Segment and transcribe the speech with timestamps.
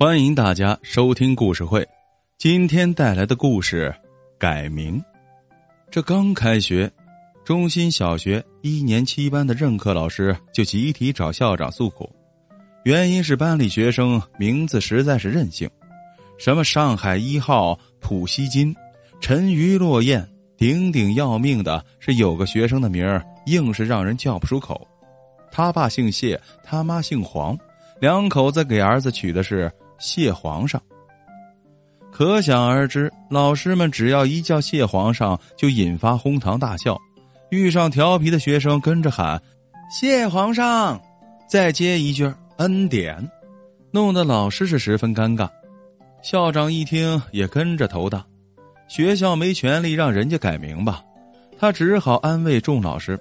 [0.00, 1.84] 欢迎大家收听故事会。
[2.38, 3.92] 今天带来的故事
[4.38, 5.02] 改名。
[5.90, 6.88] 这刚开学，
[7.44, 12.08] 中心小学一年七班的任课老师就集体找校长诉苦，
[12.84, 15.68] 原因是班里学生名字实在是任性，
[16.38, 18.72] 什么上海一号、普希金、
[19.20, 20.24] 沉鱼落雁，
[20.56, 24.86] 顶顶要命的是有个学生的名儿硬是让人叫不出口。
[25.50, 27.58] 他爸姓谢，他妈姓黄，
[27.98, 29.68] 两口子给儿子取的是。
[29.98, 30.80] 谢皇上，
[32.12, 36.96] 可想而知，老师们只要一叫谢皇上，就引发哄堂大笑。
[37.50, 39.40] 遇上调皮的学生，跟着喊
[39.90, 41.00] “谢皇上”，
[41.48, 43.28] 再接一句“恩典”，
[43.90, 45.48] 弄得老师是十分尴尬。
[46.22, 48.24] 校长一听也跟着头大，
[48.86, 51.02] 学校没权利让人家改名吧？
[51.58, 53.18] 他只好安慰众老师：“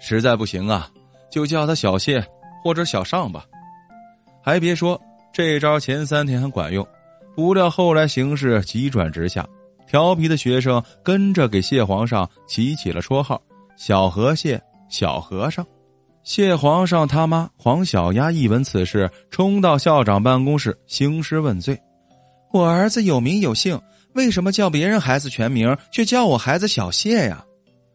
[0.00, 0.90] 实在不行啊，
[1.30, 2.24] 就叫他小谢
[2.64, 3.44] 或者小尚吧。”
[4.42, 5.00] 还别说。
[5.32, 6.86] 这招前三天还管用，
[7.34, 9.46] 不料后来形势急转直下，
[9.86, 13.40] 调皮的学生跟着给谢皇上起起了绰号
[13.76, 14.60] “小河蟹
[14.90, 15.64] ”“小和尚”。
[16.22, 21.80] 谢皇上他妈黄小丫一闻此事，冲到校长办公室兴师问罪
[22.52, 23.80] ：“我儿子有名有姓，
[24.14, 27.42] 为什么叫别人孩子全名，却叫我孩子小谢呀？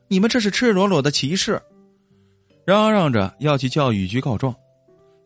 [0.07, 1.61] 你们这是赤裸裸的歧视！”
[2.65, 4.55] 嚷嚷着要去教育局告状。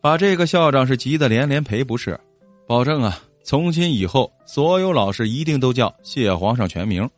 [0.00, 2.18] 把这个校长是急得连连赔不是，
[2.66, 7.08] 保证啊，从今以后所有老师一定都叫谢皇上全名。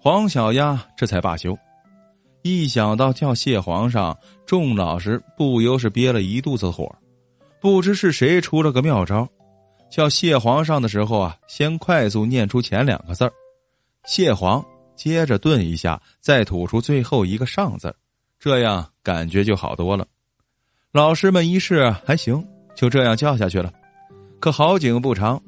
[0.00, 1.56] 黄小丫这才罢休。
[2.42, 6.88] 一想到叫谢皇上，众老师不由是憋了一肚子火。
[7.60, 9.26] 不知是谁出了个妙招，
[9.90, 13.32] 叫谢皇上的时候啊，先快速念出前两个字儿
[14.06, 17.94] “谢皇”，接着顿一下，再吐出最后一个“上”字
[18.38, 20.06] 这样感觉就好多了。
[20.90, 22.42] 老师们一试还行，
[22.74, 23.70] 就这样叫下去了。
[24.40, 25.38] 可好景不长，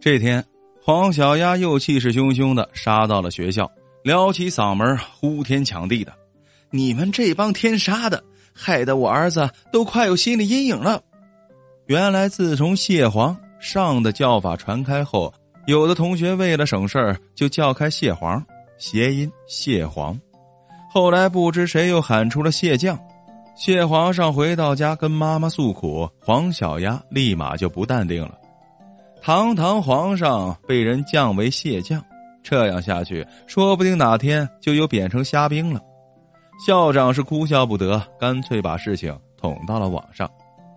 [0.00, 0.42] 这天
[0.82, 3.70] 黄小丫又气势汹汹的杀到了学校，
[4.02, 6.10] 撩起嗓门呼天抢地的
[6.72, 8.24] ：“你们这帮天杀的，
[8.54, 11.02] 害得我儿子都快有心理阴影了。”
[11.86, 15.32] 原来自从蟹黄上的叫法传开后，
[15.66, 18.42] 有的同学为了省事儿就叫开蟹黄，
[18.78, 20.18] 谐音蟹黄。
[20.90, 22.98] 后来不知谁又喊出了蟹将。
[23.54, 28.38] 谢皇上回到家跟妈妈诉苦，黄小丫立马就不淡定了。
[29.20, 32.02] 堂堂皇上被人降为谢将，
[32.42, 35.80] 这样下去，说不定哪天就有贬成虾兵了。
[36.66, 40.28] 校长是哭笑不得，干脆把事情捅到了网上。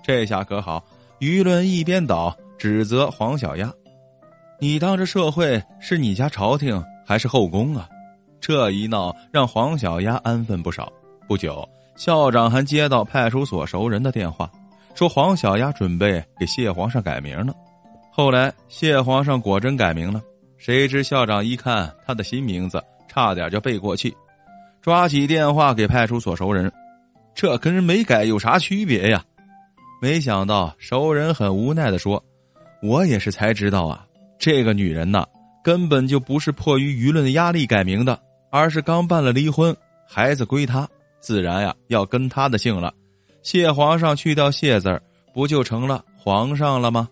[0.04, 0.84] 这下可好，
[1.20, 3.72] 舆论一边倒，指责黄小丫
[4.60, 7.90] ：“你当这社会是你家朝廷还是后宫啊？”
[8.40, 10.92] 这一闹，让黄小丫安分不少。
[11.28, 11.68] 不久。
[11.96, 14.50] 校长还接到派出所熟人的电话，
[14.94, 17.54] 说黄小丫准备给谢皇上改名呢。
[18.12, 20.22] 后来谢皇上果真改名了，
[20.58, 24.16] 谁知校长一看他的新名字，差点就背过气，
[24.82, 26.72] 抓起电话给派出所熟人
[27.34, 29.24] ：“这跟人没改有啥区别呀？”
[30.02, 32.24] 没想到熟人很无奈的说
[32.84, 34.06] ：“我也是才知道啊，
[34.38, 35.26] 这个女人呐，
[35.64, 38.20] 根本就不是迫于舆论的压力改名的，
[38.52, 39.76] 而是刚办了离婚，
[40.08, 40.88] 孩子归她。”
[41.26, 42.94] 自然呀，要跟他的姓了。
[43.42, 45.02] 谢皇上去掉谢字儿，
[45.34, 47.10] 不就成了皇上了吗？